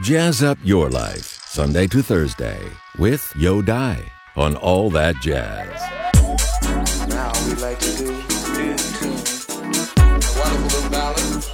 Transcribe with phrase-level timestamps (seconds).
[0.00, 4.02] Jazz up your life, Sunday to Thursday, with Yo Die
[4.36, 5.68] on All That Jazz.
[7.10, 9.46] Now we like to do new tunes.
[9.50, 9.60] A
[10.38, 11.44] wonderful little ballad.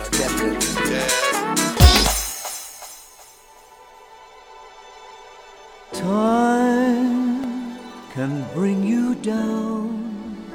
[0.00, 1.22] A definite jazz.
[5.92, 7.78] Time
[8.14, 10.46] can bring you down,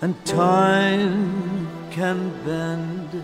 [0.00, 3.22] and time can bend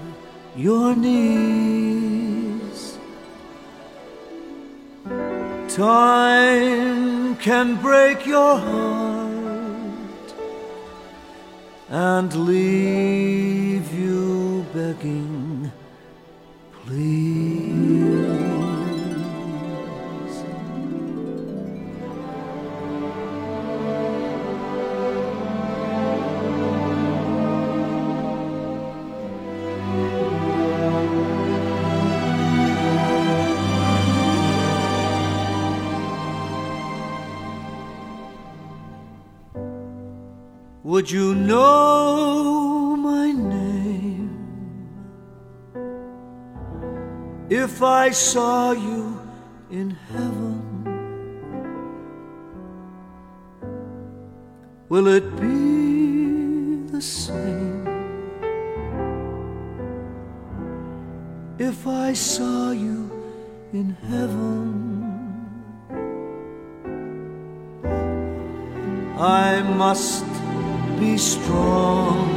[0.59, 2.49] your knees.
[5.69, 10.35] Time can break your heart
[11.89, 15.71] and leave you begging,
[16.85, 17.28] please.
[40.99, 44.35] Would you know my name
[47.49, 49.21] if I saw you
[49.71, 50.59] in heaven?
[54.89, 57.87] Will it be the same
[61.61, 63.09] if I saw you
[63.73, 64.89] in heaven?
[69.17, 70.28] I must
[71.19, 72.29] strong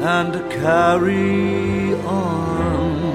[0.00, 3.14] and carry on.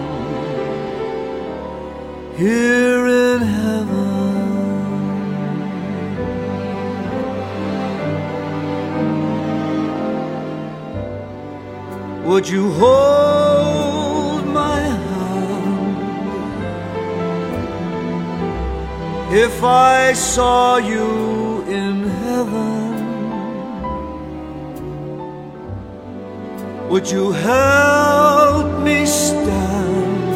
[2.35, 4.13] here in heaven.
[12.25, 13.42] Would you hold
[19.35, 22.83] if I saw you in heaven?
[26.89, 30.33] Would you help me stand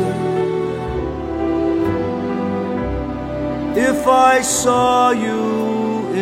[3.78, 5.44] if I saw you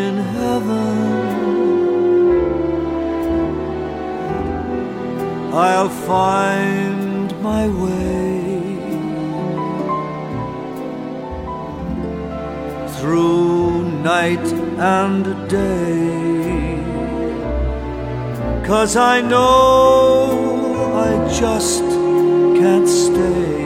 [0.04, 1.16] in heaven?
[5.54, 8.25] I'll find my way
[13.06, 14.48] through night
[14.80, 16.82] and day.
[18.66, 21.84] Cause I know I just
[22.60, 23.62] can't stay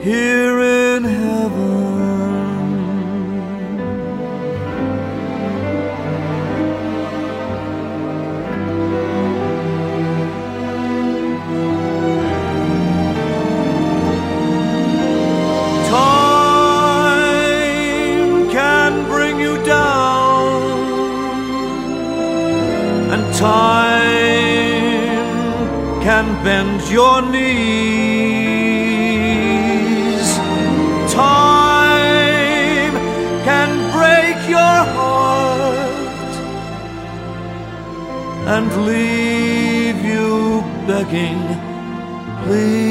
[0.00, 1.81] here in heaven.
[23.42, 25.18] Time
[26.06, 27.48] can bend your knees.
[31.12, 32.94] Time
[33.48, 36.34] can break your heart
[38.54, 40.28] and leave you
[40.86, 41.42] begging,
[42.44, 42.81] please.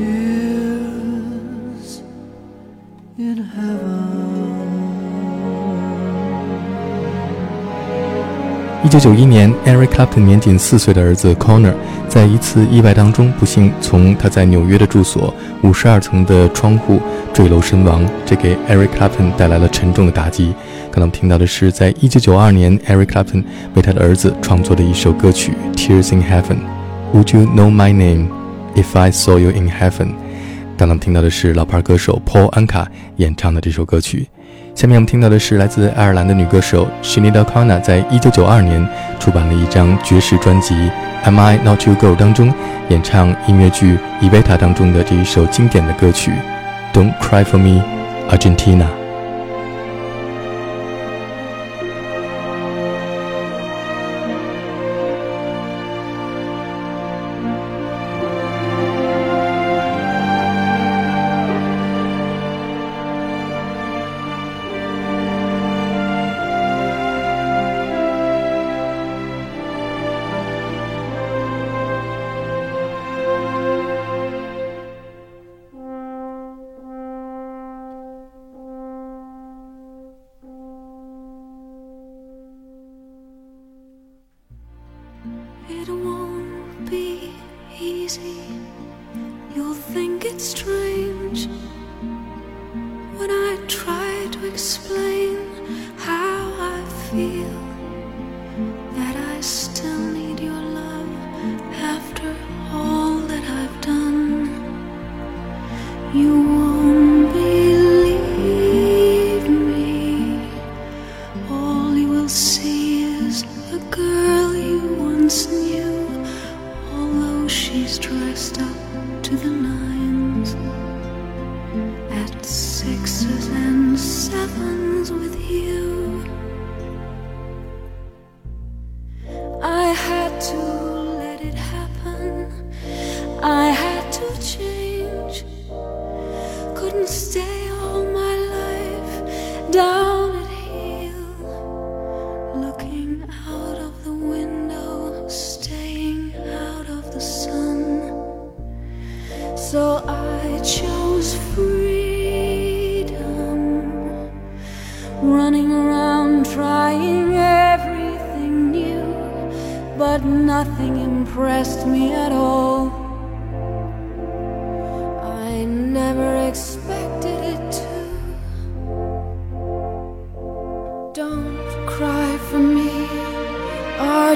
[3.17, 4.11] in heaven.
[8.83, 11.75] 一九九一年，Eric Clapton 年仅四岁的儿子 Connor
[12.09, 15.33] 在一次意外当中不幸从他在纽约的住所
[15.63, 17.01] 五十二层的窗户
[17.33, 20.55] 坠楼身亡，这给 Eric Clapton 带来了沉重的打击。
[20.91, 23.45] 刚才我们听到的是，在一九九二年，Eric Clapton
[23.75, 26.57] 为他的儿子创作的一首歌曲《Tears in Heaven》。
[27.13, 28.29] Would you know my name
[28.81, 30.15] if I saw you in heaven？
[30.79, 32.87] 刚刚听到的是老牌歌手 Paul Anka
[33.17, 34.27] 演唱的这首歌曲。
[34.75, 38.89] 下面我们听到的是来自爱尔兰的女歌手 Sinead O'Connor 在一九九二年
[39.19, 40.75] 出版了一张爵士专辑
[41.25, 42.53] 《Am I Not You Girl》当中
[42.89, 46.33] 演唱音乐剧《Evita》当中的这一首经典的歌曲
[46.97, 47.83] 《Don't Cry for Me,
[48.31, 48.85] Argentina》。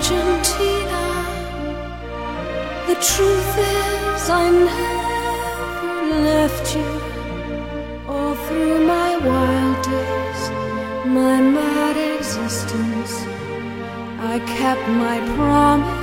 [0.04, 1.02] Argentina.
[2.88, 7.00] The truth is, I never left you.
[8.06, 10.50] All through my wild days,
[11.06, 13.14] my mad existence.
[14.20, 15.93] I kept my promise.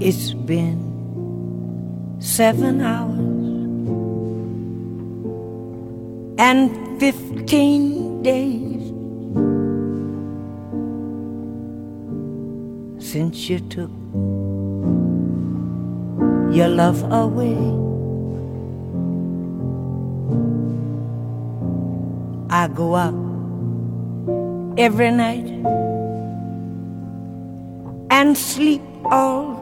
[0.00, 0.80] It's been
[2.20, 3.18] seven hours
[6.38, 8.82] and fifteen days
[12.98, 13.90] since you took
[16.52, 17.56] your love away.
[22.50, 23.14] I go out
[24.78, 25.48] every night
[28.10, 29.61] and sleep all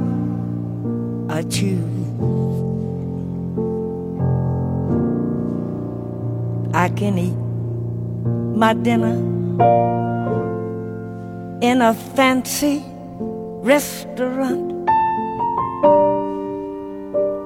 [1.31, 1.79] I choose.
[6.73, 7.37] I can eat
[8.57, 9.15] my dinner
[11.61, 12.83] in a fancy
[13.63, 14.85] restaurant,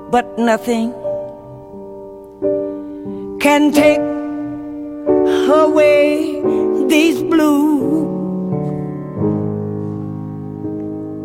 [0.09, 0.91] but nothing
[3.39, 3.99] can take
[5.61, 6.41] away
[6.87, 8.07] these blues.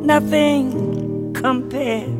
[0.04, 2.19] Nothing compares.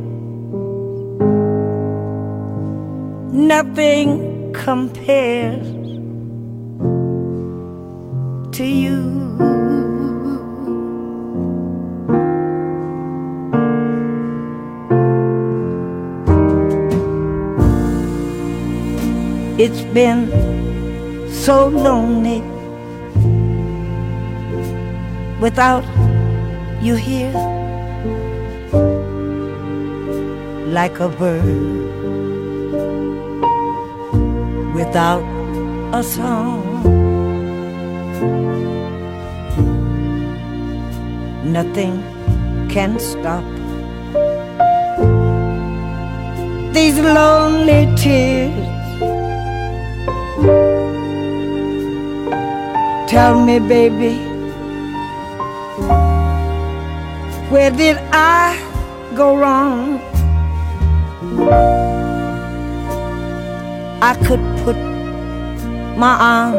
[3.40, 5.66] Nothing compares
[8.52, 9.00] to you.
[19.58, 20.28] It's been
[21.32, 22.42] so lonely
[25.40, 25.84] without
[26.82, 27.32] you here,
[30.66, 32.19] like a bird
[34.80, 35.22] without
[35.92, 36.64] a song.
[41.44, 41.94] Nothing
[42.72, 43.44] can stop
[46.72, 48.68] these lonely tears.
[53.12, 54.16] Tell me, baby,
[57.52, 58.56] where did I
[59.14, 60.00] go wrong?
[64.02, 64.76] I could put
[65.96, 66.56] my arms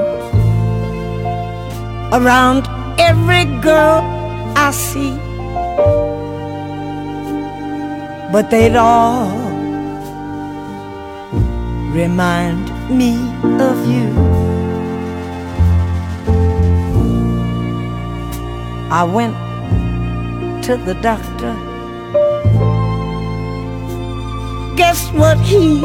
[2.13, 2.67] around
[2.99, 4.01] every girl
[4.55, 5.15] I see,
[8.31, 9.31] but they'd all
[11.91, 13.13] remind me
[13.59, 14.07] of you.
[18.91, 19.35] I went
[20.65, 21.55] to the doctor.
[24.75, 25.81] Guess what he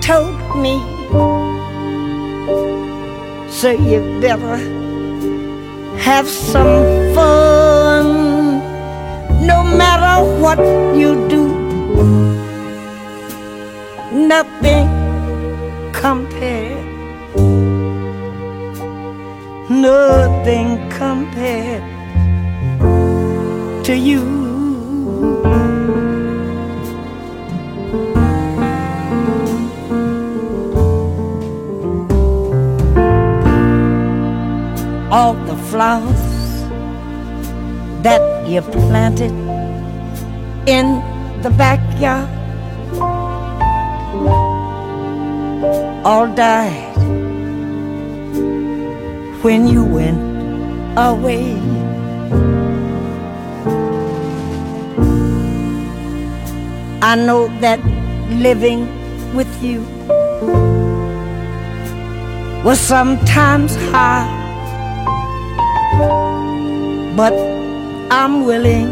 [0.00, 0.80] told me?
[3.50, 4.56] So you better
[5.98, 8.06] have some fun.
[9.46, 10.58] No matter what
[10.96, 11.44] you do,
[14.12, 14.88] nothing
[15.92, 16.84] compared.
[19.70, 21.82] Nothing compared
[23.84, 24.43] to you.
[35.16, 36.26] All the flowers
[38.02, 39.30] that you planted
[40.66, 40.86] in
[41.42, 42.28] the backyard
[46.04, 46.96] all died
[49.44, 50.18] when you went
[50.98, 51.62] away.
[57.02, 57.78] I know that
[58.30, 58.88] living
[59.32, 59.82] with you
[62.64, 64.43] was sometimes hard,
[67.16, 67.32] but
[68.10, 68.90] I'm willing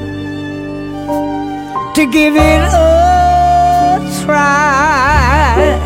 [1.94, 5.78] to give it a try.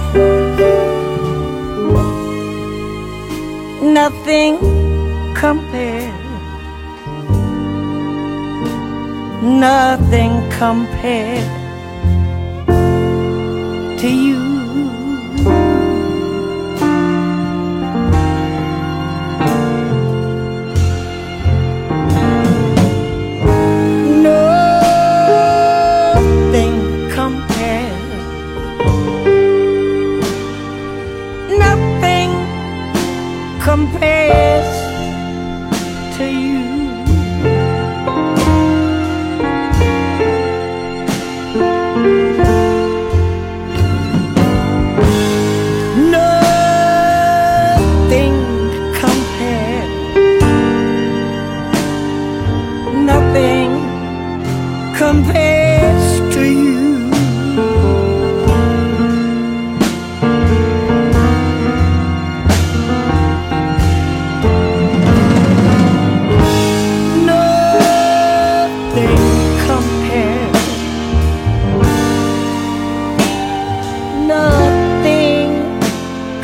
[3.82, 4.58] Nothing
[5.34, 6.12] compares.
[9.42, 11.48] Nothing compared
[14.00, 14.45] to you.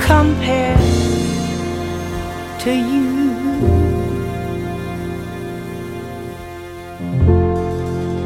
[0.07, 0.77] Compare
[2.59, 3.03] to you.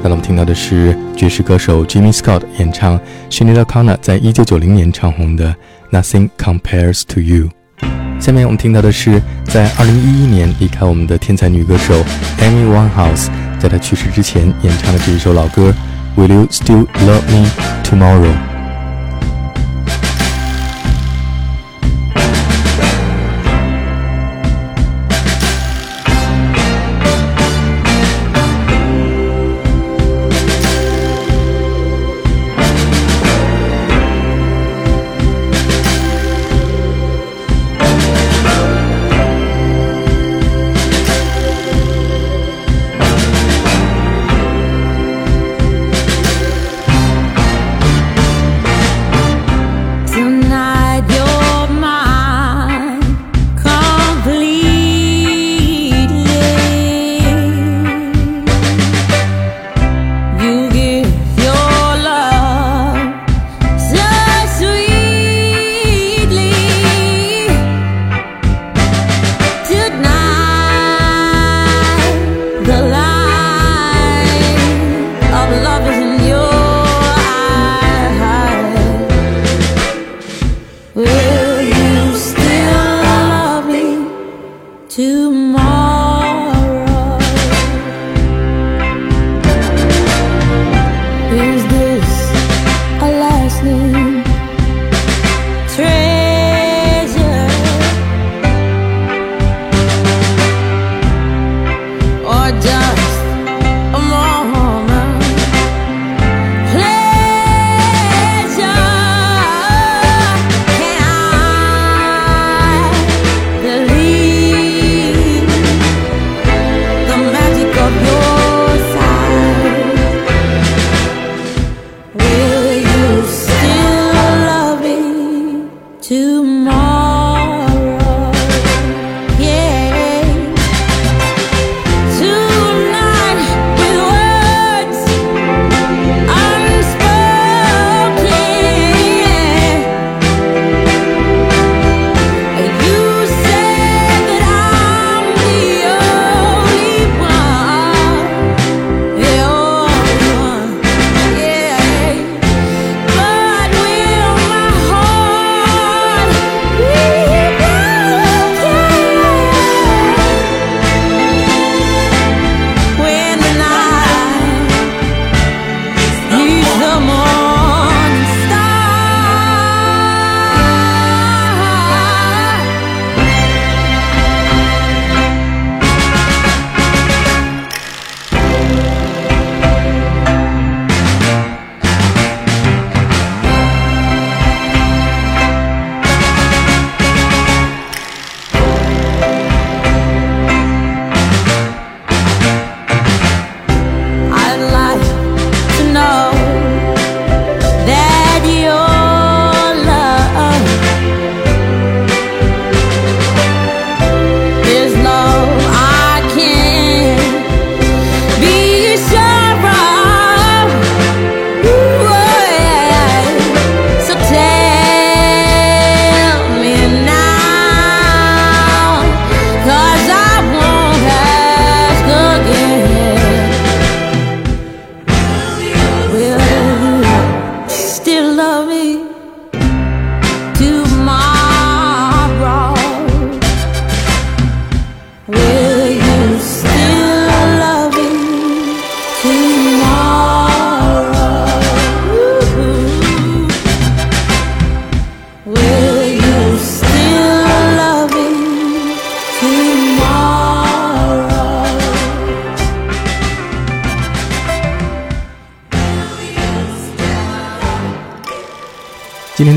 [0.02, 5.54] 那我们听到的是爵士歌手 Jimmy Scott 演唱 Sinead O'Connor 在一九九零年唱红的
[5.96, 7.48] 《Nothing Compares to You》。
[8.20, 11.94] 下面我们听到的是在二零一一年离开我们的天才女歌手
[12.38, 15.74] Amy Winehouse，在她去世之前演唱的这一首老歌
[16.20, 17.50] 《Will You Still Love Me
[17.82, 18.32] Tomorrow》。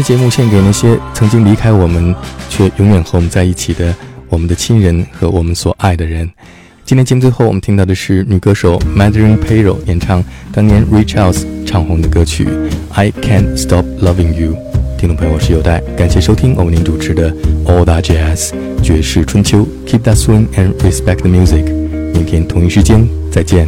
[0.09, 2.15] 节目献给那些曾经离开我们，
[2.49, 3.93] 却永远和我们在一起的
[4.27, 6.27] 我们的亲人和我们所爱的人。
[6.83, 12.43] 今天节目最后，我们听到的是女歌手 Madeline Payro 演唱当年 Ray Charles 唱红的歌曲
[12.91, 14.53] 《I Can't Stop Loving You》。
[14.97, 17.31] 听众朋友，我是有代，感谢收听我为您主持的
[17.67, 18.49] All That Jazz
[18.81, 19.67] 爵士春秋。
[19.85, 21.65] Keep that swing and respect the music。
[22.15, 23.67] 明天同一时间再见。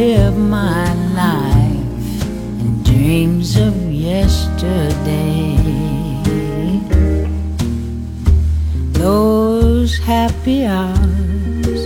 [0.00, 2.22] live my life
[2.62, 5.58] in dreams of yesterday.
[9.02, 11.80] Those happy hours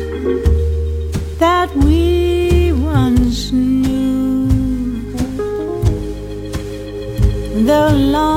[1.44, 4.46] that we once knew.
[7.70, 8.34] The long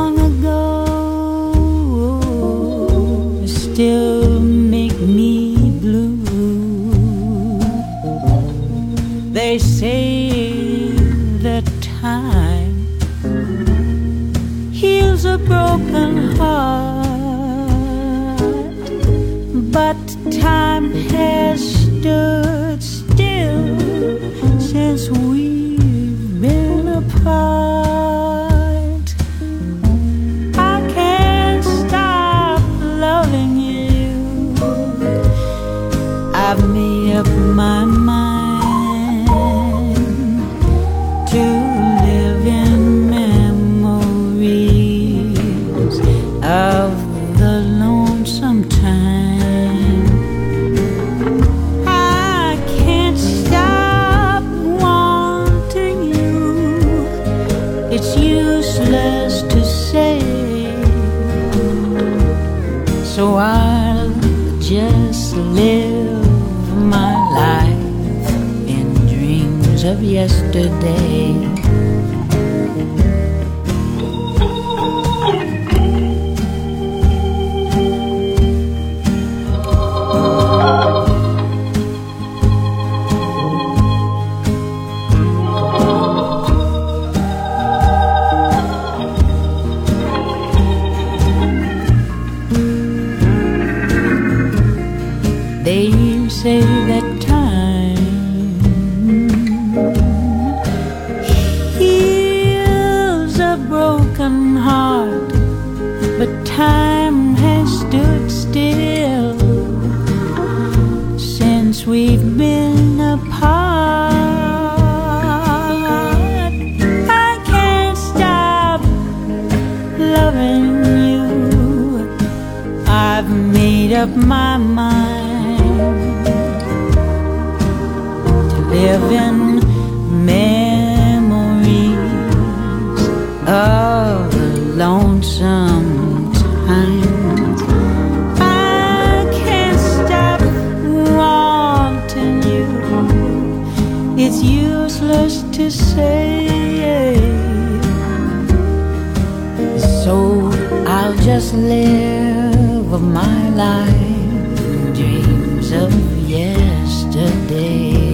[152.97, 155.93] live my life dreams of
[156.27, 158.06] yesterday.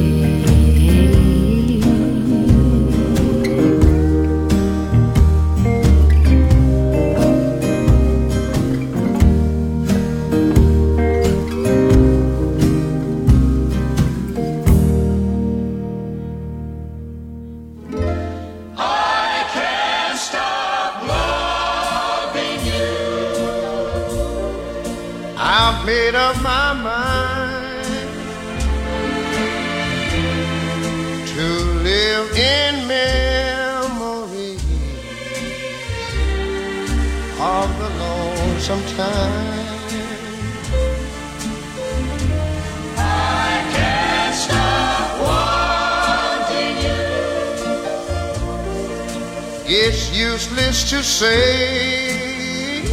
[50.13, 52.85] Useless to say.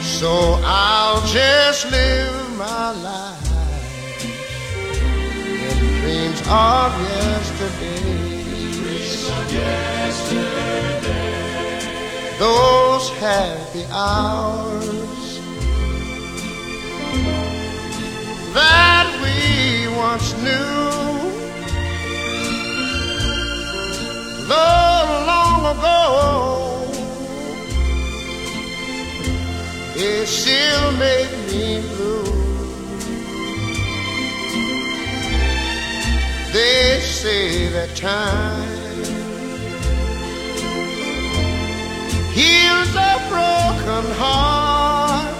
[0.00, 4.24] So I'll just live my life
[5.66, 8.20] in dreams of yesterday.
[12.38, 15.40] Those happy hours
[18.54, 21.19] that we once knew.
[24.50, 25.98] love long ago.
[29.94, 32.24] It still made me blue.
[36.52, 38.80] They say that time
[42.32, 45.36] heals a broken heart.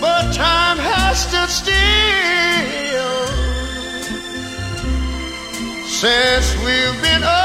[0.00, 2.33] But time has to steal
[6.04, 7.24] since we've been.
[7.24, 7.43] Old.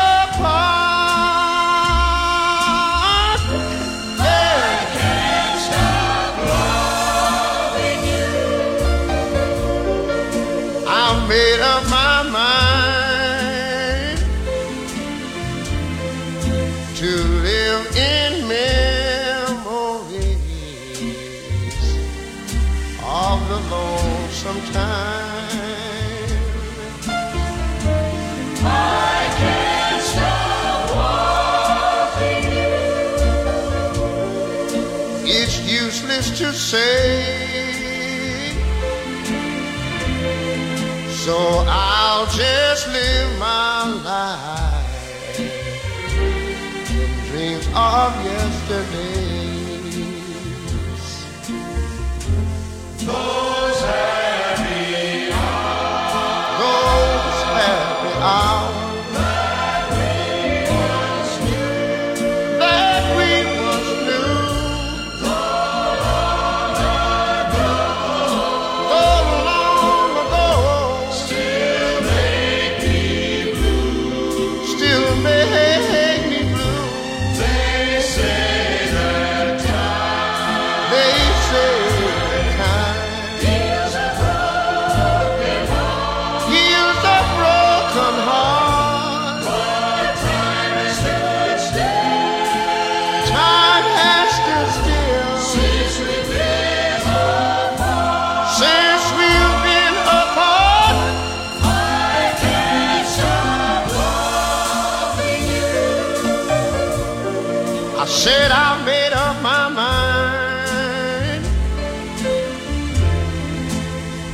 [108.01, 111.43] I said I made up my mind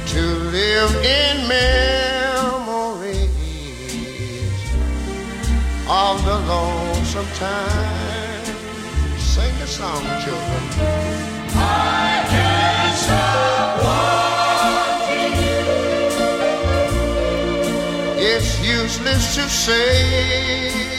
[0.05, 0.21] to
[0.53, 3.25] live in memories
[5.89, 8.45] of the lonesome time.
[9.17, 10.63] Sing a song, children.
[11.55, 13.81] I can't stop
[15.09, 15.65] wanting you.
[18.29, 20.94] It's useless to say.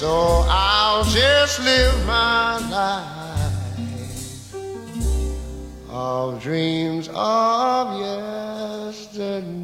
[0.00, 4.54] So I'll just live my life
[5.90, 9.60] of dreams of yesterday.